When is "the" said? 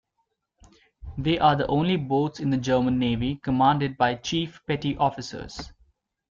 1.55-1.67, 2.49-2.57